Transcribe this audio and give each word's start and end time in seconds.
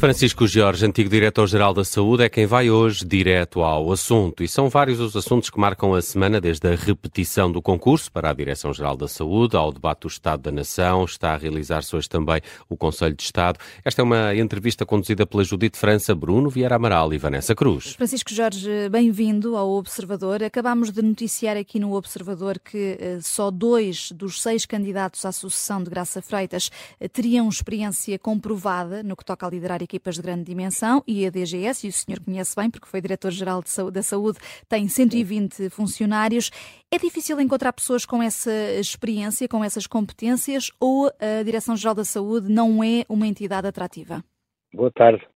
Francisco 0.00 0.46
Jorge, 0.46 0.86
antigo 0.86 1.10
diretor-geral 1.10 1.74
da 1.74 1.84
Saúde, 1.84 2.22
é 2.22 2.28
quem 2.30 2.46
vai 2.46 2.70
hoje 2.70 3.04
direto 3.04 3.60
ao 3.60 3.92
assunto. 3.92 4.42
E 4.42 4.48
são 4.48 4.66
vários 4.66 4.98
os 4.98 5.14
assuntos 5.14 5.50
que 5.50 5.60
marcam 5.60 5.92
a 5.92 6.00
semana, 6.00 6.40
desde 6.40 6.66
a 6.66 6.74
repetição 6.74 7.52
do 7.52 7.60
concurso 7.60 8.10
para 8.10 8.30
a 8.30 8.32
Direção-Geral 8.32 8.96
da 8.96 9.06
Saúde, 9.06 9.58
ao 9.58 9.70
debate 9.70 10.00
do 10.00 10.08
Estado 10.08 10.40
da 10.40 10.50
Nação. 10.50 11.04
Está 11.04 11.34
a 11.34 11.36
realizar-se 11.36 11.94
hoje 11.94 12.08
também 12.08 12.40
o 12.66 12.78
Conselho 12.78 13.14
de 13.14 13.22
Estado. 13.22 13.58
Esta 13.84 14.00
é 14.00 14.02
uma 14.02 14.34
entrevista 14.34 14.86
conduzida 14.86 15.26
pela 15.26 15.44
Judite 15.44 15.76
França, 15.76 16.14
Bruno 16.14 16.48
Vieira 16.48 16.76
Amaral 16.76 17.12
e 17.12 17.18
Vanessa 17.18 17.54
Cruz. 17.54 17.92
Francisco 17.92 18.32
Jorge, 18.32 18.88
bem-vindo 18.88 19.54
ao 19.54 19.68
Observador. 19.68 20.42
Acabámos 20.42 20.90
de 20.90 21.02
noticiar 21.02 21.58
aqui 21.58 21.78
no 21.78 21.92
Observador 21.92 22.58
que 22.58 22.96
eh, 22.98 23.18
só 23.20 23.50
dois 23.50 24.12
dos 24.12 24.40
seis 24.40 24.64
candidatos 24.64 25.26
à 25.26 25.30
sucessão 25.30 25.82
de 25.82 25.90
Graça 25.90 26.22
Freitas 26.22 26.70
eh, 26.98 27.06
teriam 27.06 27.46
experiência 27.50 28.18
comprovada 28.18 29.02
no 29.02 29.14
que 29.14 29.26
toca 29.26 29.46
a 29.46 29.50
liderar 29.50 29.82
equipas 29.90 30.14
de 30.14 30.22
grande 30.22 30.44
dimensão 30.44 31.02
e 31.06 31.26
a 31.26 31.30
DGS, 31.30 31.86
e 31.86 31.90
o 31.90 31.92
senhor 31.92 32.20
conhece 32.20 32.54
bem 32.54 32.70
porque 32.70 32.86
foi 32.86 33.00
diretor-geral 33.00 33.62
da 33.92 34.02
saúde, 34.02 34.38
tem 34.68 34.86
120 34.88 35.68
funcionários. 35.70 36.50
É 36.90 36.98
difícil 36.98 37.40
encontrar 37.40 37.72
pessoas 37.72 38.06
com 38.06 38.22
essa 38.22 38.52
experiência, 38.78 39.48
com 39.48 39.64
essas 39.64 39.86
competências, 39.86 40.70
ou 40.80 41.08
a 41.20 41.42
Direção-Geral 41.42 41.94
da 41.94 42.04
Saúde 42.04 42.52
não 42.52 42.82
é 42.82 43.04
uma 43.08 43.26
entidade 43.26 43.66
atrativa? 43.66 44.24
Boa 44.72 44.90
tarde. 44.92 45.26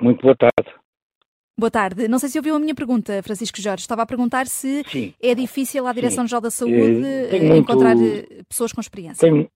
Muito 0.00 0.20
boa 0.20 0.36
tarde. 0.36 0.74
Boa 1.58 1.70
tarde. 1.70 2.06
Não 2.06 2.18
sei 2.18 2.28
se 2.28 2.38
ouviu 2.38 2.54
a 2.54 2.58
minha 2.58 2.74
pergunta, 2.74 3.22
Francisco 3.22 3.60
Jorge. 3.62 3.80
Estava 3.80 4.02
a 4.02 4.06
perguntar 4.06 4.46
se 4.46 4.84
Sim. 4.84 5.14
é 5.22 5.34
difícil 5.34 5.86
à 5.86 5.92
Direção-Geral 5.92 6.42
da 6.42 6.50
Saúde 6.50 7.02
eh, 7.02 7.56
encontrar 7.56 7.96
muito... 7.96 8.30
Eh, 8.30 8.42
pessoas 8.46 8.72
com 8.72 8.80
experiência. 8.82 9.26
Tenho, 9.26 9.48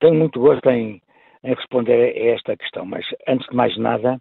tenho 0.00 0.14
muito 0.14 0.40
gosto 0.40 0.68
em, 0.68 1.00
em 1.44 1.54
responder 1.54 2.16
a 2.16 2.34
esta 2.34 2.56
questão, 2.56 2.86
mas 2.86 3.04
antes 3.28 3.46
de 3.48 3.54
mais 3.54 3.76
nada, 3.76 4.18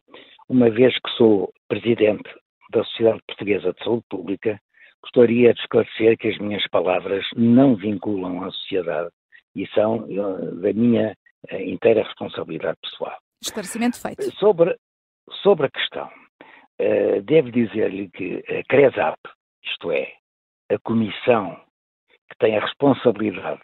uma 0.49 0.69
vez 0.69 0.93
que 0.93 1.09
sou 1.17 1.51
presidente 1.69 2.29
da 2.71 2.83
Sociedade 2.83 3.21
Portuguesa 3.27 3.73
de 3.73 3.83
Saúde 3.83 4.03
Pública, 4.09 4.59
gostaria 5.01 5.53
de 5.53 5.59
esclarecer 5.61 6.17
que 6.17 6.27
as 6.27 6.37
minhas 6.37 6.67
palavras 6.69 7.25
não 7.35 7.75
vinculam 7.75 8.43
a 8.43 8.51
sociedade 8.51 9.09
e 9.55 9.65
são 9.67 10.05
eh, 10.09 10.51
da 10.61 10.73
minha 10.73 11.15
eh, 11.49 11.63
inteira 11.63 12.03
responsabilidade 12.03 12.77
pessoal. 12.81 13.17
Esclarecimento 13.41 14.01
feito. 14.01 14.23
Sobre, 14.37 14.75
sobre 15.41 15.67
a 15.67 15.69
questão, 15.69 16.07
uh, 16.07 17.21
devo 17.23 17.51
dizer-lhe 17.51 18.09
que 18.09 18.41
a 18.47 18.63
CRESAP, 18.69 19.17
isto 19.65 19.91
é, 19.91 20.13
a 20.71 20.79
comissão 20.79 21.59
que 22.29 22.37
tem 22.39 22.57
a 22.57 22.61
responsabilidade 22.61 23.61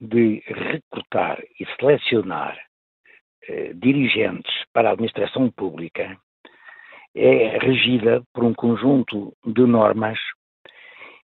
de 0.00 0.42
recrutar 0.46 1.38
e 1.60 1.66
selecionar 1.78 2.58
eh, 3.50 3.72
dirigentes 3.74 4.52
para 4.72 4.88
a 4.88 4.92
administração 4.92 5.50
pública 5.50 6.16
é 7.14 7.58
regida 7.58 8.22
por 8.32 8.44
um 8.44 8.54
conjunto 8.54 9.34
de 9.44 9.66
normas 9.66 10.18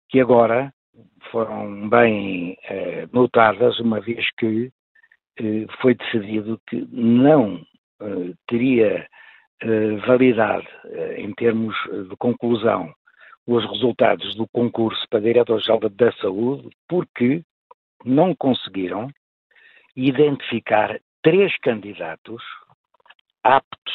que 0.09 0.21
agora 0.21 0.73
foram 1.31 1.89
bem 1.89 2.57
eh, 2.65 3.07
notadas, 3.13 3.79
uma 3.79 4.01
vez 4.01 4.27
que 4.39 4.73
eh, 5.39 5.67
foi 5.81 5.95
decidido 5.95 6.61
que 6.69 6.87
não 6.91 7.65
eh, 8.01 8.33
teria 8.47 9.07
eh, 9.63 9.97
validade 10.07 10.67
em 11.17 11.33
termos 11.35 11.75
de 12.09 12.17
conclusão 12.17 12.93
os 13.47 13.65
resultados 13.71 14.35
do 14.35 14.49
concurso 14.49 15.07
para 15.09 15.21
diretor-geral 15.21 15.79
da 15.91 16.13
saúde, 16.13 16.69
porque 16.89 17.43
não 18.05 18.35
conseguiram 18.35 19.09
identificar 19.95 20.99
três 21.27 21.59
candidatos 21.59 22.41
aptos 23.43 23.95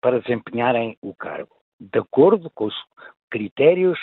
para 0.00 0.18
desempenharem 0.18 0.96
o 1.02 1.14
cargo, 1.14 1.54
de 1.78 1.98
acordo 1.98 2.48
com 2.54 2.64
os 2.64 2.74
critérios 3.30 3.98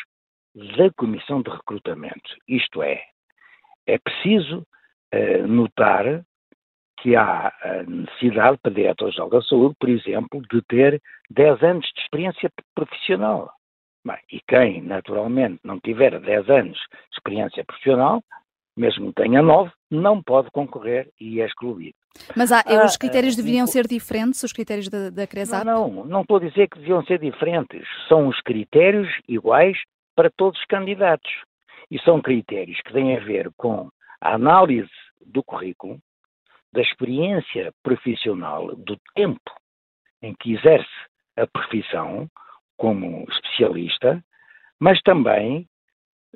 da 0.53 0.91
Comissão 0.95 1.41
de 1.41 1.49
Recrutamento. 1.49 2.35
Isto 2.47 2.83
é, 2.83 3.03
é 3.87 3.97
preciso 3.97 4.59
uh, 4.59 5.47
notar 5.47 6.23
que 6.99 7.15
há 7.15 7.51
a 7.63 7.81
necessidade 7.81 8.59
para 8.61 8.71
diretor-geral 8.71 9.31
da 9.31 9.41
saúde, 9.41 9.75
por 9.79 9.89
exemplo, 9.89 10.39
de 10.47 10.61
ter 10.61 11.01
10 11.31 11.63
anos 11.63 11.91
de 11.95 12.01
experiência 12.01 12.51
profissional. 12.75 13.51
Bem, 14.05 14.19
e 14.31 14.39
quem, 14.47 14.83
naturalmente, 14.83 15.59
não 15.63 15.79
tiver 15.79 16.19
10 16.19 16.47
anos 16.51 16.77
de 16.77 17.17
experiência 17.17 17.65
profissional, 17.65 18.21
mesmo 18.77 19.07
que 19.07 19.23
tenha 19.23 19.41
9, 19.41 19.71
não 19.89 20.21
pode 20.21 20.51
concorrer 20.51 21.09
e 21.19 21.41
é 21.41 21.47
excluído. 21.47 21.97
Mas 22.35 22.51
há, 22.51 22.63
ah, 22.65 22.85
os 22.85 22.97
critérios 22.97 23.33
ah, 23.33 23.37
deveriam 23.37 23.67
ser 23.67 23.87
diferentes, 23.87 24.43
os 24.43 24.53
critérios 24.53 24.89
da, 24.89 25.09
da 25.09 25.27
CRESAP? 25.27 25.65
Não, 25.65 25.89
não, 25.89 26.05
não 26.05 26.21
estou 26.21 26.37
a 26.37 26.41
dizer 26.41 26.67
que 26.67 26.79
deviam 26.79 27.03
ser 27.05 27.19
diferentes. 27.19 27.87
São 28.07 28.27
os 28.27 28.39
critérios 28.41 29.07
iguais 29.27 29.77
para 30.15 30.29
todos 30.29 30.59
os 30.59 30.65
candidatos. 30.65 31.31
E 31.89 31.99
são 32.01 32.21
critérios 32.21 32.79
que 32.81 32.91
têm 32.91 33.15
a 33.15 33.19
ver 33.19 33.49
com 33.55 33.89
a 34.19 34.33
análise 34.33 34.89
do 35.25 35.43
currículo, 35.43 35.99
da 36.73 36.81
experiência 36.81 37.71
profissional, 37.81 38.75
do 38.75 38.97
tempo 39.15 39.51
em 40.21 40.33
que 40.33 40.53
exerce 40.53 40.89
a 41.37 41.47
profissão 41.47 42.27
como 42.75 43.25
especialista, 43.29 44.23
mas 44.79 45.01
também 45.01 45.67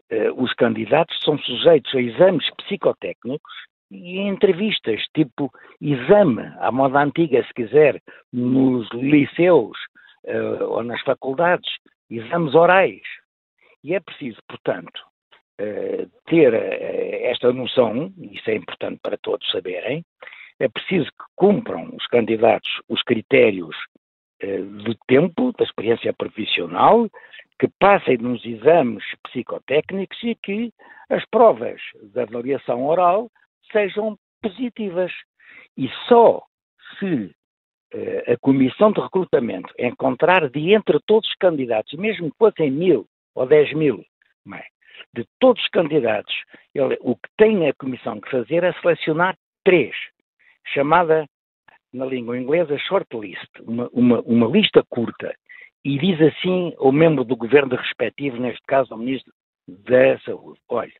eh, 0.09 0.31
os 0.31 0.53
candidatos 0.53 1.17
são 1.23 1.37
sujeitos 1.39 1.93
a 1.93 2.01
exames 2.01 2.49
psicotécnicos 2.57 3.53
e 3.91 4.19
entrevistas, 4.19 5.03
tipo 5.13 5.51
exame, 5.81 6.43
à 6.59 6.71
moda 6.71 6.99
antiga, 6.99 7.43
se 7.43 7.53
quiser, 7.53 8.01
nos 8.31 8.89
liceus 8.93 9.77
uh, 10.25 10.63
ou 10.63 10.83
nas 10.83 11.01
faculdades, 11.01 11.69
exames 12.09 12.55
orais. 12.55 13.01
E 13.83 13.93
é 13.93 13.99
preciso, 13.99 14.39
portanto, 14.47 14.97
uh, 15.59 16.09
ter 16.25 16.53
uh, 16.53 17.27
esta 17.29 17.51
noção, 17.51 18.13
isso 18.17 18.49
é 18.49 18.55
importante 18.55 18.99
para 19.03 19.17
todos 19.17 19.49
saberem, 19.51 20.05
é 20.59 20.69
preciso 20.69 21.05
que 21.07 21.25
cumpram 21.35 21.89
os 21.93 22.07
candidatos 22.07 22.69
os 22.87 23.01
critérios 23.03 23.75
de 24.39 24.97
tempo, 25.07 25.53
da 25.55 25.63
experiência 25.63 26.11
profissional, 26.13 27.07
que 27.59 27.67
passem 27.79 28.17
nos 28.17 28.43
exames 28.43 29.03
psicotécnicos 29.23 30.17
e 30.23 30.33
que 30.33 30.73
as 31.09 31.23
provas 31.29 31.79
de 32.01 32.19
avaliação 32.19 32.87
oral 32.87 33.29
sejam 33.71 34.17
positivas. 34.41 35.11
E 35.77 35.89
só 36.07 36.41
se 36.99 37.33
uh, 37.93 38.33
a 38.33 38.37
comissão 38.39 38.91
de 38.91 39.01
recrutamento 39.01 39.73
encontrar 39.77 40.49
de 40.49 40.73
entre 40.73 40.99
todos 41.05 41.29
os 41.29 41.35
candidatos, 41.35 41.93
mesmo 41.93 42.31
que 42.31 42.37
fossem 42.37 42.71
mil 42.71 43.05
ou 43.35 43.45
dez 43.45 43.71
mil, 43.73 44.03
é? 44.53 44.63
de 45.13 45.25
todos 45.39 45.61
os 45.63 45.69
candidatos, 45.69 46.33
ele, 46.73 46.97
o 47.01 47.15
que 47.15 47.29
tem 47.37 47.67
a 47.67 47.73
comissão 47.73 48.19
que 48.19 48.29
fazer 48.29 48.63
é 48.63 48.73
selecionar 48.73 49.37
três, 49.63 49.95
chamada 50.73 51.25
na 51.93 52.05
língua 52.05 52.37
inglesa 52.37 52.77
shortlist, 52.77 53.49
uma, 53.61 53.89
uma, 53.91 54.21
uma 54.21 54.47
lista 54.47 54.83
curta, 54.89 55.35
e 55.83 55.97
diz 55.97 56.21
assim 56.21 56.73
ao 56.77 56.91
membro 56.91 57.23
do 57.23 57.35
governo 57.35 57.75
respectivo, 57.75 58.37
neste 58.37 58.61
caso 58.67 58.93
ao 58.93 58.99
ministro 58.99 59.33
da 59.67 60.19
Saúde, 60.19 60.59
olha, 60.69 60.93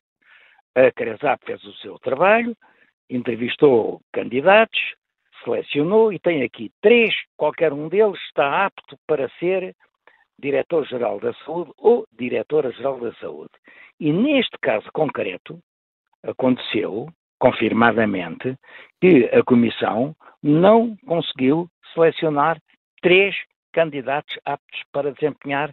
a 0.74 0.90
CRESAP 0.90 1.44
fez 1.44 1.62
o 1.64 1.72
seu 1.74 1.98
trabalho, 1.98 2.56
entrevistou 3.08 4.00
candidatos, 4.12 4.80
selecionou 5.44 6.12
e 6.12 6.18
tem 6.18 6.42
aqui 6.42 6.70
três, 6.80 7.14
qualquer 7.36 7.72
um 7.72 7.88
deles 7.88 8.18
está 8.26 8.66
apto 8.66 8.96
para 9.06 9.28
ser 9.38 9.74
diretor-geral 10.38 11.20
da 11.20 11.32
saúde 11.44 11.72
ou 11.78 12.06
diretora-geral 12.12 12.98
da 13.00 13.12
saúde. 13.14 13.52
E 14.00 14.12
neste 14.12 14.56
caso 14.60 14.90
concreto, 14.92 15.60
aconteceu, 16.22 17.08
confirmadamente, 17.38 18.56
que 19.00 19.26
a 19.26 19.42
Comissão 19.42 20.14
não 20.42 20.96
conseguiu 21.06 21.68
selecionar 21.92 22.58
três 23.00 23.36
candidatos 23.72 24.38
aptos 24.44 24.82
para 24.92 25.12
desempenhar 25.12 25.72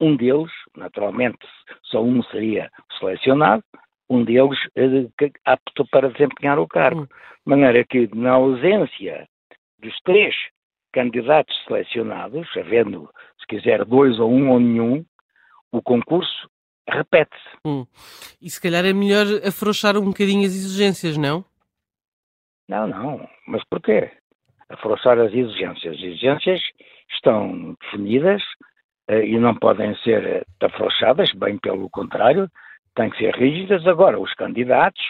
um 0.00 0.16
deles, 0.16 0.50
naturalmente 0.76 1.38
só 1.84 2.02
um 2.02 2.22
seria 2.24 2.70
selecionado, 2.98 3.62
um 4.08 4.24
deles 4.24 4.58
eh, 4.76 5.08
apto 5.44 5.86
para 5.90 6.10
desempenhar 6.10 6.58
o 6.58 6.66
cargo. 6.66 7.02
Hum. 7.02 7.06
De 7.06 7.50
maneira 7.50 7.84
que, 7.84 8.08
na 8.14 8.32
ausência 8.32 9.28
dos 9.78 9.96
três 10.04 10.34
candidatos 10.92 11.54
selecionados, 11.66 12.48
havendo, 12.56 13.10
se 13.40 13.46
quiser, 13.46 13.84
dois 13.84 14.18
ou 14.18 14.30
um 14.30 14.50
ou 14.50 14.60
nenhum, 14.60 15.04
o 15.72 15.82
concurso 15.82 16.48
repete-se. 16.88 17.58
Hum. 17.64 17.86
E 18.40 18.48
se 18.50 18.60
calhar 18.60 18.84
é 18.84 18.92
melhor 18.92 19.26
afrouxar 19.46 19.96
um 19.96 20.06
bocadinho 20.06 20.46
as 20.46 20.54
exigências, 20.54 21.16
não? 21.16 21.44
Não, 22.68 22.86
não. 22.86 23.28
Mas 23.46 23.62
porquê? 23.64 24.10
Afrouxar 24.68 25.18
as 25.18 25.32
exigências. 25.32 25.94
As 25.94 26.02
exigências 26.02 26.60
estão 27.10 27.76
definidas 27.80 28.42
e 29.08 29.38
não 29.38 29.54
podem 29.54 29.94
ser 29.96 30.46
afrouxadas, 30.60 31.32
bem 31.32 31.58
pelo 31.58 31.88
contrário, 31.88 32.48
têm 32.94 33.10
que 33.10 33.18
ser 33.18 33.34
rígidas. 33.34 33.86
Agora, 33.86 34.20
os 34.20 34.32
candidatos, 34.34 35.02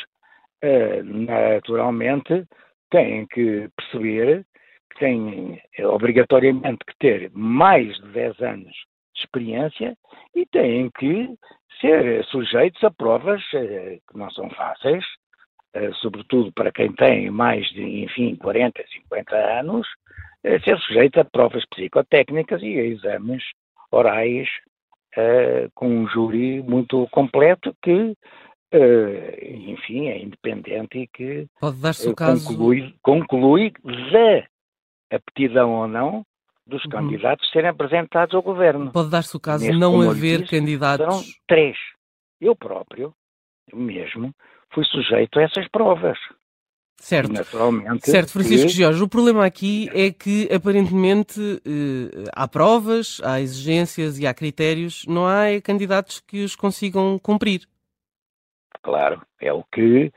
uh, 0.63 1.03
naturalmente, 1.03 2.45
têm 2.91 3.27
que 3.27 3.69
perceber 3.77 4.45
que 4.91 4.99
têm 4.99 5.61
obrigatoriamente 5.81 6.85
que 6.87 6.97
ter 6.99 7.31
mais 7.35 7.97
de 7.97 8.09
10 8.09 8.41
anos 8.41 8.73
de 9.15 9.21
experiência 9.21 9.97
e 10.35 10.47
têm 10.47 10.91
que 10.99 11.29
ser 11.81 12.25
sujeitos 12.25 12.83
a 12.83 12.91
provas 12.91 13.43
eh, 13.55 13.99
que 14.09 14.19
não 14.19 14.31
são 14.31 14.51
fáceis, 14.51 15.05
eh, 15.75 15.93
sobretudo 16.01 16.53
para 16.53 16.73
quem 16.73 16.93
tem 16.93 17.31
mais 17.31 17.69
de, 17.71 17.83
enfim, 18.03 18.35
40, 18.37 18.83
50 19.05 19.37
anos, 19.37 19.87
eh, 20.43 20.59
ser 20.61 20.79
sujeito 20.79 21.21
a 21.21 21.25
provas 21.25 21.65
psicotécnicas 21.67 22.63
e 22.63 22.79
a 22.79 22.85
exames 22.85 23.45
orais 23.91 24.49
com 25.75 25.89
um 25.89 26.09
júri 26.09 26.63
muito 26.63 27.09
completo 27.11 27.75
que 27.83 28.15
Uh, 28.71 29.71
enfim, 29.71 30.09
é 30.09 30.23
independente 30.23 30.99
e 30.99 31.07
que 31.07 31.47
Pode 31.59 31.81
dar-se 31.81 32.07
o 32.07 32.15
caso... 32.15 32.47
conclui, 32.47 32.95
conclui 33.01 33.73
da 34.13 35.17
aptidão 35.17 35.73
ou 35.73 35.89
não 35.89 36.23
dos 36.67 36.85
uhum. 36.85 36.91
candidatos 36.91 37.51
serem 37.51 37.71
apresentados 37.71 38.35
ao 38.35 38.43
governo. 38.43 38.93
Pode 38.93 39.11
dar-se 39.11 39.35
o 39.35 39.41
caso 39.41 39.65
de 39.65 39.73
não 39.73 40.03
haver 40.03 40.43
disse, 40.43 40.51
candidatos. 40.51 41.07
Serão 41.07 41.23
três. 41.47 41.79
Eu 42.39 42.55
próprio, 42.55 43.15
eu 43.73 43.79
mesmo, 43.79 44.35
fui 44.71 44.85
sujeito 44.85 45.39
a 45.39 45.45
essas 45.45 45.67
provas. 45.69 46.19
Certo. 47.01 47.33
Naturalmente. 47.33 48.11
Certo, 48.11 48.33
Francisco 48.33 48.67
que... 48.67 48.75
Jorge, 48.75 49.03
o 49.03 49.09
problema 49.09 49.47
aqui 49.47 49.89
é 49.95 50.11
que 50.11 50.49
aparentemente 50.53 51.41
eh, 51.65 52.25
há 52.35 52.47
provas, 52.49 53.21
há 53.25 53.41
exigências 53.41 54.19
e 54.19 54.27
há 54.27 54.35
critérios, 54.35 55.07
não 55.07 55.27
há 55.27 55.61
candidatos 55.63 56.21
que 56.21 56.43
os 56.43 56.57
consigam 56.57 57.19
cumprir. 57.19 57.63
Claro, 58.83 59.23
é 59.41 59.53
o 59.53 59.63
que, 59.73 60.13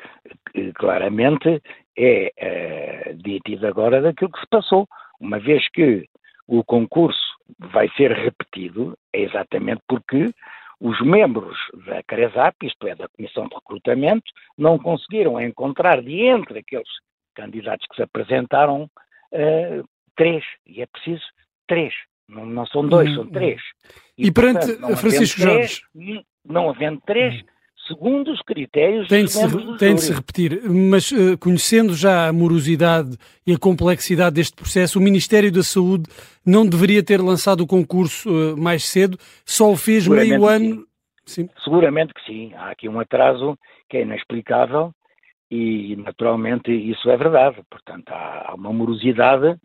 que 0.52 0.74
claramente 0.74 1.62
é, 1.98 2.32
é 2.38 3.14
nítido 3.14 3.68
agora 3.68 4.02
daquilo 4.02 4.32
que 4.32 4.40
se 4.40 4.48
passou. 4.50 4.88
Uma 5.20 5.40
vez 5.40 5.64
que 5.72 6.08
o 6.48 6.64
concurso 6.64 7.20
vai 7.60 7.90
ser 7.96 8.12
repetido, 8.12 8.98
é 9.14 9.22
exatamente 9.22 9.82
porque 9.88 10.34
os 10.82 11.00
membros 11.00 11.56
da 11.86 12.02
CRESAP, 12.02 12.66
isto 12.66 12.88
é, 12.88 12.96
da 12.96 13.08
Comissão 13.08 13.48
de 13.48 13.54
Recrutamento, 13.54 14.26
não 14.58 14.80
conseguiram 14.80 15.40
encontrar 15.40 16.02
de 16.02 16.22
entre 16.22 16.60
aqueles 16.60 16.90
candidatos 17.36 17.86
que 17.88 17.96
se 17.96 18.02
apresentaram 18.02 18.84
uh, 18.86 19.88
três, 20.16 20.44
e 20.66 20.82
é 20.82 20.88
preciso 20.88 21.24
três, 21.68 21.94
não, 22.28 22.48
não 22.48 22.66
são 22.66 22.86
dois, 22.86 23.12
hum, 23.12 23.16
são 23.16 23.28
três. 23.28 23.62
E, 24.18 24.28
e 24.28 24.32
perante 24.32 24.74
portanto, 24.74 24.98
Francisco 24.98 25.40
Jorge... 25.40 25.82
não 26.44 26.70
havendo 26.70 27.00
três, 27.06 27.36
hum 27.36 27.46
segundo 27.92 28.32
os 28.32 28.42
critérios 28.42 29.08
tem 29.08 29.26
de, 29.26 29.32
se, 29.32 29.78
tem 29.78 29.96
de 29.96 30.02
se 30.02 30.14
repetir, 30.14 30.62
mas 30.70 31.12
uh, 31.12 31.38
conhecendo 31.38 31.94
já 31.94 32.28
a 32.28 32.34
morosidade 32.34 33.18
e 33.46 33.54
a 33.54 33.60
complexidade 33.60 34.36
deste 34.36 34.56
processo, 34.56 34.98
o 34.98 35.02
Ministério 35.02 35.52
da 35.52 35.64
Saúde 35.64 36.06
não 36.46 36.66
deveria 36.66 37.04
ter 37.04 37.22
lançado 37.22 37.62
o 37.62 37.68
concurso 37.68 38.30
uh, 38.30 38.58
mais 38.58 38.86
cedo, 38.86 39.18
só 39.46 39.72
o 39.72 39.76
fez 39.76 40.08
meio 40.08 40.46
ano. 40.48 40.86
Sim. 41.26 41.50
Seguramente 41.64 42.14
que 42.14 42.26
sim. 42.26 42.54
Há 42.56 42.72
aqui 42.72 42.90
um 42.90 43.00
atraso 43.00 43.58
que 43.90 43.98
é 43.98 44.02
inexplicável 44.02 44.92
e, 45.50 45.96
naturalmente, 45.98 46.72
isso 46.72 47.10
é 47.10 47.18
verdade. 47.18 47.62
Portanto, 47.70 48.10
há 48.10 48.54
uma 48.56 48.74
morosidade 48.74 49.58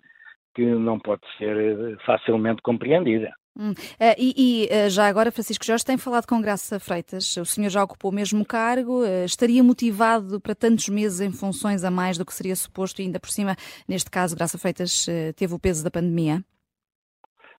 que 0.54 0.64
não 0.64 0.98
pode 0.98 1.22
ser 1.38 1.56
eh, 1.56 1.96
facilmente 2.04 2.62
compreendida. 2.62 3.32
Hum. 3.58 3.70
Uh, 3.70 4.14
e, 4.18 4.68
uh, 4.70 4.90
já 4.90 5.06
agora, 5.06 5.32
Francisco 5.32 5.64
Jorge 5.64 5.84
tem 5.84 5.96
falado 5.96 6.26
com 6.26 6.42
Graça 6.42 6.78
Freitas. 6.78 7.36
O 7.38 7.44
senhor 7.46 7.70
já 7.70 7.82
ocupou 7.82 8.10
o 8.10 8.14
mesmo 8.14 8.44
cargo. 8.44 9.02
Uh, 9.02 9.24
estaria 9.24 9.62
motivado 9.62 10.38
para 10.40 10.54
tantos 10.54 10.90
meses 10.90 11.20
em 11.22 11.32
funções 11.32 11.82
a 11.82 11.90
mais 11.90 12.18
do 12.18 12.26
que 12.26 12.34
seria 12.34 12.54
suposto, 12.54 13.00
e 13.00 13.06
ainda 13.06 13.18
por 13.18 13.30
cima, 13.30 13.56
neste 13.88 14.10
caso, 14.10 14.36
Graça 14.36 14.58
Freitas 14.58 15.06
teve 15.36 15.54
o 15.54 15.58
peso 15.58 15.82
da 15.82 15.90
pandemia? 15.90 16.44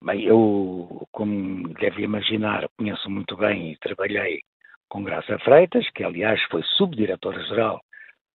Bem, 0.04 0.24
eu, 0.24 1.08
como 1.12 1.68
deve 1.74 2.04
imaginar, 2.04 2.70
conheço 2.78 3.10
muito 3.10 3.36
bem 3.36 3.72
e 3.72 3.78
trabalhei 3.80 4.42
com 4.88 5.04
Graça 5.04 5.40
Freitas, 5.40 5.90
que 5.96 6.04
aliás 6.04 6.40
foi 6.52 6.62
subdiretora-geral 6.78 7.82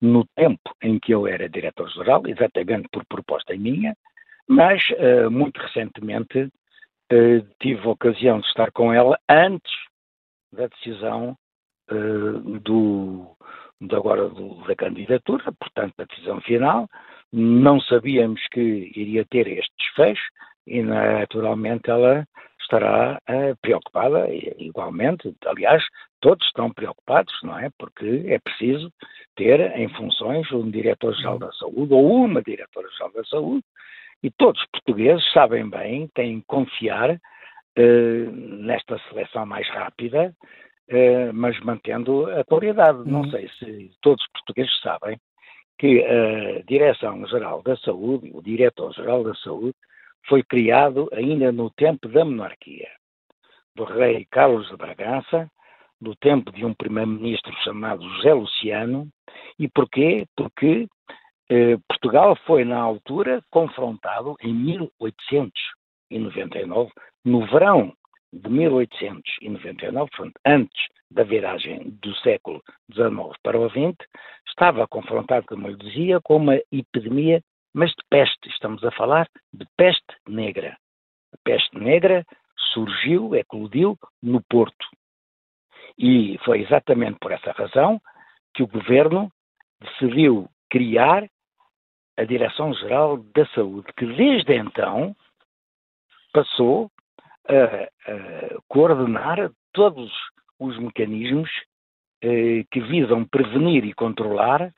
no 0.00 0.26
tempo 0.34 0.74
em 0.82 0.98
que 0.98 1.14
eu 1.14 1.28
era 1.28 1.48
diretor-geral, 1.48 2.26
exatamente 2.26 2.88
por 2.90 3.04
proposta 3.06 3.56
minha, 3.56 3.96
mas 4.48 4.82
muito 5.30 5.60
recentemente 5.60 6.50
eh, 7.12 7.44
tive 7.60 7.86
a 7.86 7.90
ocasião 7.90 8.40
de 8.40 8.46
estar 8.46 8.72
com 8.72 8.90
ela 8.90 9.18
antes 9.28 9.70
da 10.50 10.66
decisão 10.66 11.36
uh, 11.90 12.58
do, 12.60 13.36
agora 13.92 14.30
do, 14.30 14.54
da 14.66 14.74
candidatura, 14.74 15.52
portanto, 15.52 15.92
da 15.98 16.04
decisão 16.04 16.40
final. 16.40 16.88
Não 17.30 17.78
sabíamos 17.82 18.40
que 18.50 18.90
iria 18.96 19.26
ter 19.26 19.46
este 19.46 19.70
desfecho 19.78 20.22
e, 20.66 20.80
naturalmente, 20.82 21.90
ela 21.90 22.26
estará 22.62 23.18
uh, 23.28 23.56
preocupada 23.60 24.26
igualmente. 24.58 25.34
Aliás, 25.44 25.84
todos 26.18 26.46
estão 26.46 26.72
preocupados, 26.72 27.34
não 27.42 27.58
é? 27.58 27.68
Porque 27.78 28.24
é 28.26 28.38
preciso 28.38 28.90
ter 29.36 29.60
em 29.76 29.88
funções 29.90 30.50
um 30.50 30.70
diretor-geral 30.70 31.38
da 31.38 31.52
saúde 31.52 31.92
ou 31.92 32.24
uma 32.24 32.40
diretora-geral 32.40 33.12
da 33.12 33.24
saúde 33.24 33.64
e 34.22 34.30
todos 34.30 34.60
os 34.60 34.68
portugueses 34.70 35.32
sabem 35.32 35.68
bem, 35.68 36.08
têm 36.14 36.40
que 36.40 36.46
confiar 36.46 37.10
uh, 37.10 38.30
nesta 38.30 38.98
seleção 39.08 39.44
mais 39.46 39.68
rápida, 39.68 40.34
uh, 40.90 41.32
mas 41.34 41.58
mantendo 41.60 42.30
a 42.30 42.44
qualidade. 42.44 42.98
Uhum. 42.98 43.04
Não 43.06 43.30
sei 43.30 43.48
se 43.58 43.90
todos 44.00 44.22
os 44.24 44.30
portugueses 44.32 44.80
sabem 44.80 45.18
que 45.78 46.04
a 46.04 46.62
Direção-Geral 46.68 47.62
da 47.62 47.76
Saúde, 47.78 48.30
o 48.32 48.40
Diretor-Geral 48.40 49.24
da 49.24 49.34
Saúde, 49.34 49.74
foi 50.28 50.42
criado 50.44 51.08
ainda 51.12 51.50
no 51.50 51.70
tempo 51.70 52.08
da 52.08 52.24
monarquia, 52.24 52.88
do 53.74 53.82
rei 53.82 54.24
Carlos 54.30 54.68
de 54.68 54.76
Bragança, 54.76 55.50
do 56.00 56.14
tempo 56.16 56.52
de 56.52 56.64
um 56.64 56.74
primeiro-ministro 56.74 57.52
chamado 57.64 58.08
José 58.16 58.32
Luciano. 58.34 59.08
E 59.58 59.68
porquê? 59.68 60.26
Porque 60.36 60.86
eh, 61.50 61.76
Portugal 61.88 62.36
foi, 62.46 62.64
na 62.64 62.80
altura, 62.80 63.42
confrontado 63.50 64.36
em 64.40 64.54
1899, 64.54 66.90
no 67.24 67.44
verão 67.46 67.92
de 68.32 68.48
1899, 68.48 70.10
portanto, 70.10 70.40
antes 70.46 70.88
da 71.10 71.22
viragem 71.22 71.90
do 72.00 72.14
século 72.16 72.62
XIX 72.90 73.36
para 73.42 73.60
o 73.60 73.68
XX, 73.68 73.94
estava 74.48 74.88
confrontado, 74.88 75.44
como 75.46 75.68
eu 75.68 75.76
dizia, 75.76 76.18
com 76.22 76.36
uma 76.36 76.56
epidemia, 76.70 77.42
mas 77.74 77.90
de 77.90 78.02
peste. 78.08 78.48
Estamos 78.48 78.82
a 78.84 78.90
falar 78.92 79.28
de 79.52 79.66
peste 79.76 80.16
negra. 80.26 80.78
A 81.32 81.36
peste 81.44 81.78
negra 81.78 82.24
surgiu, 82.72 83.34
eclodiu 83.34 83.98
no 84.22 84.42
Porto. 84.48 84.86
E 85.98 86.38
foi 86.44 86.62
exatamente 86.62 87.18
por 87.20 87.32
essa 87.32 87.52
razão 87.52 88.00
que 88.54 88.62
o 88.62 88.66
governo 88.66 89.30
decidiu 89.80 90.48
criar 90.72 91.28
a 92.16 92.24
Direção-Geral 92.24 93.18
da 93.34 93.44
Saúde, 93.48 93.92
que 93.94 94.06
desde 94.06 94.54
então 94.56 95.14
passou 96.32 96.90
a, 97.46 97.84
a 98.10 98.58
coordenar 98.68 99.50
todos 99.74 100.10
os 100.58 100.78
mecanismos 100.78 101.50
eh, 102.22 102.64
que 102.70 102.80
visam 102.80 103.22
prevenir 103.26 103.84
e 103.84 103.92
controlar 103.92 104.72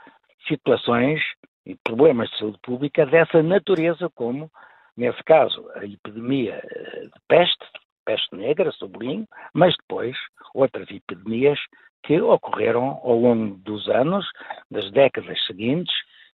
situações 0.48 1.20
e 1.64 1.76
problemas 1.76 2.28
de 2.30 2.38
saúde 2.38 2.58
pública 2.60 3.06
dessa 3.06 3.40
natureza, 3.40 4.10
como, 4.16 4.50
nesse 4.96 5.22
caso, 5.22 5.64
a 5.76 5.84
epidemia 5.84 6.60
eh, 6.60 7.02
de 7.02 7.20
peste, 7.28 7.66
peste 8.04 8.34
negra, 8.34 8.72
sublinho, 8.72 9.28
mas 9.52 9.76
depois 9.76 10.16
outras 10.54 10.90
epidemias 10.90 11.60
que 12.04 12.20
ocorreram 12.20 13.00
ao 13.02 13.18
longo 13.18 13.56
dos 13.56 13.88
anos, 13.88 14.26
das 14.70 14.90
décadas 14.90 15.38
seguintes, 15.46 15.94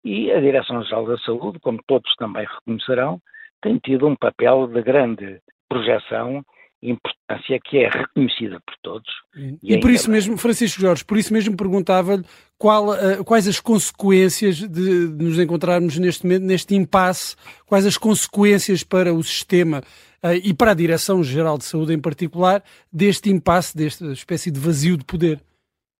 e 0.04 0.30
a 0.30 0.38
Direção-Geral 0.38 1.06
da 1.06 1.18
Saúde, 1.18 1.58
como 1.60 1.80
todos 1.86 2.14
também 2.16 2.46
reconhecerão, 2.46 3.18
tem 3.62 3.78
tido 3.78 4.06
um 4.06 4.14
papel 4.14 4.66
de 4.66 4.82
grande 4.82 5.40
projeção 5.68 6.44
e 6.82 6.90
importância 6.90 7.58
que 7.64 7.78
é 7.78 7.88
reconhecida 7.88 8.60
por 8.60 8.74
todos. 8.82 9.10
E, 9.34 9.74
e 9.74 9.80
por 9.80 9.90
isso 9.90 10.10
mesmo, 10.10 10.36
Francisco 10.36 10.82
Jorge, 10.82 11.02
por 11.02 11.16
isso 11.16 11.32
mesmo 11.32 11.56
perguntava-lhe 11.56 12.20
uh, 12.22 13.24
quais 13.24 13.48
as 13.48 13.58
consequências 13.58 14.56
de, 14.56 14.68
de, 14.68 15.24
nos 15.24 15.38
encontrarmos 15.38 15.98
neste 15.98 16.24
momento, 16.24 16.42
neste 16.42 16.74
impasse, 16.74 17.34
quais 17.64 17.86
as 17.86 17.96
consequências 17.96 18.84
para 18.84 19.14
o 19.14 19.22
sistema 19.22 19.82
uh, 20.22 20.34
e 20.44 20.52
para 20.52 20.72
a 20.72 20.74
Direção-Geral 20.74 21.56
de 21.56 21.64
Saúde 21.64 21.94
em 21.94 21.98
particular, 21.98 22.62
deste 22.92 23.30
impasse, 23.30 23.74
desta 23.74 24.12
espécie 24.12 24.50
de 24.50 24.60
vazio 24.60 24.98
de 24.98 25.04
poder. 25.04 25.40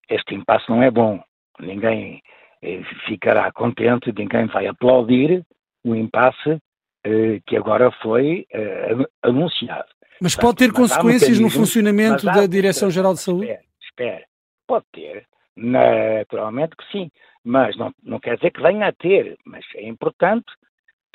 Este 0.09 0.35
impasse 0.35 0.69
não 0.69 0.83
é 0.83 0.91
bom. 0.91 1.23
Ninguém 1.61 2.23
eh, 2.63 2.83
ficará 3.07 3.51
contente, 3.53 4.13
ninguém 4.17 4.47
vai 4.47 4.67
aplaudir 4.67 5.45
o 5.85 5.95
impasse 5.95 6.59
eh, 7.05 7.41
que 7.47 7.57
agora 7.57 7.91
foi 8.03 8.47
eh, 8.53 8.95
anunciado. 9.23 9.89
Mas 10.21 10.35
pode 10.35 10.57
ter 10.57 10.69
mas 10.69 10.77
consequências 10.77 11.39
no 11.39 11.51
funcionamento 11.51 12.25
da 12.25 12.47
Direção-Geral 12.47 13.15
de 13.15 13.21
Saúde? 13.21 13.45
Espera, 13.45 13.63
espera, 13.83 14.25
pode 14.67 14.87
ter, 14.93 15.27
naturalmente 15.57 16.77
que 16.77 16.91
sim, 16.91 17.11
mas 17.45 17.77
não, 17.77 17.93
não 18.03 18.19
quer 18.19 18.37
dizer 18.37 18.51
que 18.51 18.63
venha 18.63 18.89
a 18.89 18.93
ter, 18.93 19.37
mas 19.45 19.65
é 19.75 19.87
importante 19.87 20.47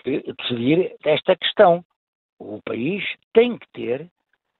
que 0.03 0.23
decidir 0.37 0.95
esta 1.03 1.35
questão. 1.35 1.83
O 2.37 2.61
país 2.63 3.03
tem 3.33 3.57
que 3.57 3.67
ter 3.73 4.07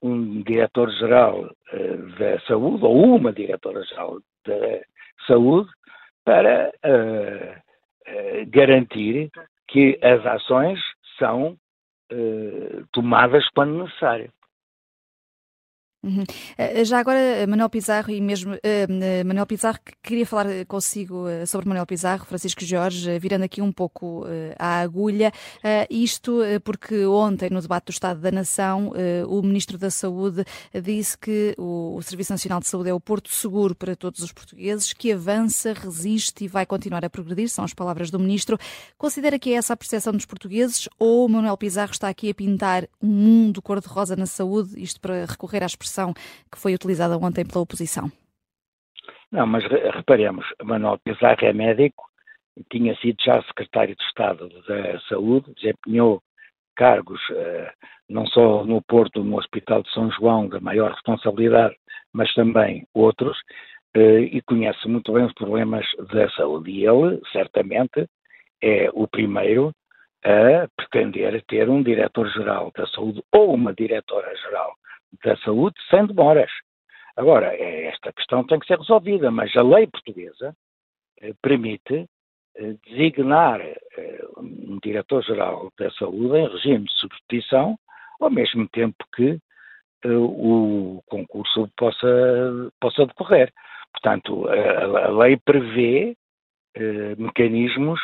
um 0.02 0.42
diretor-geral 0.44 1.44
uh, 1.46 2.20
da 2.20 2.40
saúde 2.42 2.84
ou 2.84 3.16
uma 3.16 3.34
diretora-geral 3.34 4.20
da 4.46 4.82
saúde 5.28 5.70
para 6.24 6.72
uh, 6.86 8.50
garantir 8.50 9.30
que 9.68 10.00
as 10.02 10.26
ações 10.26 10.80
são 11.18 11.56
tomadas 12.92 13.48
quando 13.50 13.84
necessário. 13.84 14.32
Uhum. 16.02 16.24
Eh, 16.58 16.86
já 16.86 16.98
agora, 16.98 17.46
Manuel 17.46 17.70
Pizarro 17.70 18.10
e 18.10 18.22
mesmo 18.22 18.54
uh, 18.54 19.26
Manuel 19.26 19.46
Pizarro, 19.46 19.80
queria 20.02 20.26
falar 20.26 20.46
consigo 20.66 21.26
sobre 21.46 21.68
Manuel 21.68 21.86
Pizarro, 21.86 22.26
Francisco 22.26 22.64
Jorge, 22.64 23.20
virando 23.20 23.44
aqui 23.44 23.62
um 23.62 23.72
pouco 23.72 24.24
uh, 24.24 24.56
à 24.58 24.80
agulha. 24.80 25.34
Uh, 25.58 25.86
isto 25.90 26.40
porque 26.64 27.06
ontem, 27.06 27.50
no 27.50 27.62
debate 27.62 27.88
do 27.88 27.92
Estado 27.92 28.22
da 28.22 28.32
Nação, 28.32 28.94
o 29.28 29.42
Ministro 29.42 29.78
da 29.78 29.90
Saúde 29.90 30.46
disse 30.82 31.18
que 31.18 31.54
o, 31.58 31.96
o, 31.98 32.02
Serviço 32.02 32.32
Nacional 32.32 32.60
de 32.60 32.68
Saúde 32.68 32.90
é 32.90 32.94
o 32.94 33.00
porto 33.00 33.30
seguro 33.30 33.76
para 33.76 33.96
todos 33.96 34.22
os 34.22 34.32
portugueses, 34.32 34.94
que 34.94 35.12
avança, 35.12 35.74
resiste 35.74 36.46
e 36.46 36.48
vai 36.48 36.66
continuar 36.66 37.04
a 37.04 37.10
progredir, 37.10 37.50
são 37.50 37.66
as 37.66 37.74
palavras 37.74 38.10
do 38.10 38.20
Ministro. 38.20 38.58
Considera 38.98 39.38
que 39.38 39.52
é 39.52 39.58
essa 39.58 39.74
a 39.74 39.78
percepção 39.78 40.14
dos 40.14 40.26
portugueses 40.26 40.88
ou 40.98 41.28
Manuel 41.28 41.58
Pizarro 41.58 41.92
está 41.92 42.08
aqui 42.08 42.30
a 42.30 42.34
pintar 42.34 42.88
um 43.02 43.08
mundo 43.08 43.62
cor-de-rosa 43.62 44.16
na 44.16 44.26
saúde, 44.26 44.82
isto 44.82 45.00
para 45.02 45.26
recorrer 45.26 45.64
à 45.64 45.66
expressão 45.66 45.89
expressão 45.90 46.14
que 46.52 46.60
foi 46.60 46.74
utilizada 46.74 47.18
ontem 47.18 47.46
pela 47.46 47.62
oposição. 47.62 48.12
Não, 49.32 49.46
mas 49.46 49.64
reparemos, 49.94 50.46
Manuel 50.64 51.00
Pizarro 51.04 51.38
é 51.42 51.54
médico, 51.54 52.06
tinha 52.72 52.96
sido 52.98 53.18
já 53.24 53.42
secretário 53.44 53.96
de 53.96 54.04
Estado 54.04 54.50
da 54.68 55.00
Saúde, 55.08 55.54
desempenhou 55.56 56.22
cargos 56.76 57.22
uh, 57.30 57.70
não 58.10 58.26
só 58.28 58.64
no 58.64 58.82
Porto, 58.82 59.24
no 59.24 59.38
Hospital 59.38 59.84
de 59.84 59.92
São 59.92 60.10
João, 60.12 60.48
da 60.48 60.60
maior 60.60 60.92
responsabilidade, 60.92 61.76
mas 62.14 62.34
também 62.34 62.88
outros, 62.94 63.38
uh, 63.96 64.20
e 64.20 64.42
conhece 64.42 64.88
muito 64.88 65.14
bem 65.14 65.26
os 65.26 65.34
problemas 65.34 65.86
da 66.12 66.30
saúde. 66.32 66.72
E 66.72 66.86
ele, 66.86 67.22
certamente, 67.32 68.08
é 68.62 68.90
o 68.94 69.08
primeiro 69.08 69.72
a 70.24 70.68
pretender 70.76 71.42
ter 71.48 71.70
um 71.70 71.82
diretor-geral 71.82 72.72
da 72.76 72.86
saúde 72.88 73.22
ou 73.32 73.54
uma 73.54 73.74
diretora-geral 73.74 74.74
da 75.24 75.36
saúde 75.38 75.76
sem 75.90 76.06
demoras. 76.06 76.52
Agora, 77.16 77.54
é, 77.54 77.86
esta 77.86 78.14
questão 78.14 78.46
tem 78.46 78.60
que 78.60 78.68
ser 78.68 78.78
resolvida, 78.78 79.30
mas 79.32 79.56
a 79.56 79.62
lei 79.62 79.88
portuguesa 79.88 80.56
eh, 81.22 81.34
permite 81.42 82.08
eh, 82.56 82.76
designar 82.86 83.62
eh, 83.62 84.26
um 84.38 84.80
diretor-geral 84.84 85.72
da 85.78 85.90
saúde 85.92 86.38
em 86.38 86.48
regime 86.48 86.86
de 86.86 86.94
substituição, 86.94 87.78
ao 88.20 88.30
mesmo 88.30 88.68
tempo 88.70 88.98
que 89.16 89.40
o 90.06 91.02
concurso 91.08 91.70
possa, 91.76 92.08
possa 92.80 93.06
decorrer. 93.06 93.52
Portanto, 93.92 94.48
a, 94.48 95.08
a 95.08 95.10
lei 95.10 95.38
prevê 95.38 96.16
eh, 96.76 97.16
mecanismos 97.18 98.00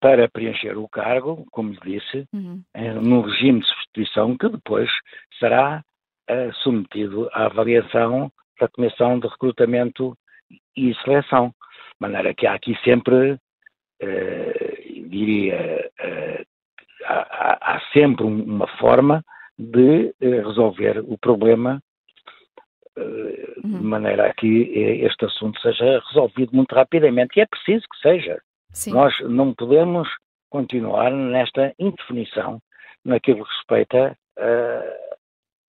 para 0.00 0.28
preencher 0.28 0.76
o 0.78 0.88
cargo, 0.88 1.44
como 1.50 1.72
disse, 1.80 2.24
uhum. 2.32 2.62
num 3.02 3.20
regime 3.22 3.60
de 3.60 3.66
substituição 3.66 4.36
que 4.36 4.48
depois 4.48 4.88
será 5.40 5.82
submetido 6.62 7.28
à 7.32 7.46
avaliação 7.46 8.30
da 8.60 8.68
Comissão 8.68 9.18
de 9.18 9.28
Recrutamento 9.28 10.16
e 10.76 10.94
Seleção. 11.02 11.48
De 11.48 12.00
maneira 12.00 12.34
que 12.34 12.46
há 12.46 12.54
aqui 12.54 12.76
sempre, 12.84 13.38
eh, 14.00 14.82
diria, 15.08 15.90
eh, 16.00 16.44
há, 17.04 17.74
há, 17.74 17.80
sempre 17.92 18.24
uma 18.24 18.66
forma 18.78 19.24
de 19.58 20.14
eh, 20.20 20.40
resolver 20.42 21.00
o 21.00 21.18
problema 21.18 21.80
de 22.96 23.76
uhum. 23.76 23.82
maneira 23.82 24.26
a 24.26 24.34
que 24.34 24.46
este 25.04 25.24
assunto 25.24 25.60
seja 25.60 26.02
resolvido 26.08 26.50
muito 26.52 26.74
rapidamente. 26.74 27.38
E 27.38 27.42
é 27.42 27.46
preciso 27.46 27.86
que 27.88 27.98
seja. 28.00 28.40
Sim. 28.72 28.92
Nós 28.92 29.14
não 29.20 29.54
podemos 29.54 30.08
continuar 30.50 31.12
nesta 31.12 31.72
indefinição 31.78 32.60
naquilo 33.04 33.44
que 33.44 33.52
respeita 33.52 34.18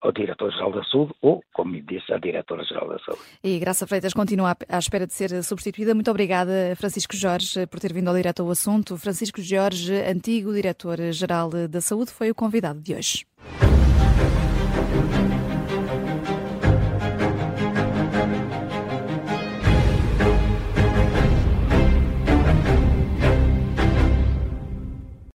ao 0.02 0.12
Diretor-Geral 0.12 0.72
da 0.72 0.84
Saúde 0.86 1.14
ou, 1.22 1.44
como 1.54 1.72
me 1.72 1.82
disse, 1.82 2.12
à 2.14 2.18
Diretora-Geral 2.18 2.90
da 2.90 3.00
Saúde. 3.00 3.22
E 3.44 3.60
Graça 3.60 3.86
Freitas 3.86 4.14
continua 4.14 4.56
à 4.68 4.78
espera 4.78 5.06
de 5.06 5.14
ser 5.14 5.44
substituída. 5.44 5.94
Muito 5.94 6.10
obrigada, 6.10 6.76
Francisco 6.78 7.16
Jorge, 7.16 7.68
por 7.68 7.80
ter 7.80 7.94
vindo 7.94 8.08
ao 8.08 8.16
direto 8.16 8.42
ao 8.42 8.50
assunto. 8.50 8.98
Francisco 8.98 9.42
Jorge, 9.42 9.94
antigo 9.94 10.54
Diretor-Geral 10.54 11.50
da 11.70 11.82
Saúde, 11.82 12.12
foi 12.12 12.32
o 12.32 12.36
convidado 12.36 12.80
de 12.80 12.94
hoje. 12.96 13.26